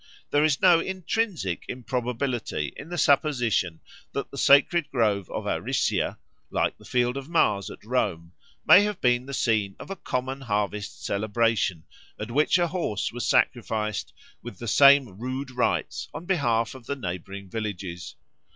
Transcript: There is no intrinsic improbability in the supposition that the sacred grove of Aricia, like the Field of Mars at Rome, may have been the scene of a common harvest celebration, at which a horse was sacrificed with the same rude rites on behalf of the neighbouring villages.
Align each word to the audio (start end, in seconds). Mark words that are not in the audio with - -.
There 0.31 0.43
is 0.43 0.59
no 0.63 0.79
intrinsic 0.79 1.63
improbability 1.67 2.73
in 2.75 2.89
the 2.89 2.97
supposition 2.97 3.81
that 4.13 4.31
the 4.31 4.37
sacred 4.39 4.89
grove 4.89 5.29
of 5.29 5.45
Aricia, 5.45 6.17
like 6.49 6.75
the 6.79 6.85
Field 6.85 7.17
of 7.17 7.29
Mars 7.29 7.69
at 7.69 7.83
Rome, 7.85 8.33
may 8.65 8.81
have 8.81 8.99
been 8.99 9.27
the 9.27 9.33
scene 9.35 9.75
of 9.77 9.91
a 9.91 9.95
common 9.95 10.41
harvest 10.41 11.05
celebration, 11.05 11.83
at 12.19 12.31
which 12.31 12.57
a 12.57 12.69
horse 12.69 13.11
was 13.13 13.27
sacrificed 13.27 14.11
with 14.41 14.57
the 14.57 14.67
same 14.67 15.19
rude 15.19 15.51
rites 15.51 16.07
on 16.15 16.25
behalf 16.25 16.73
of 16.73 16.87
the 16.87 16.95
neighbouring 16.95 17.47
villages. 17.47 18.15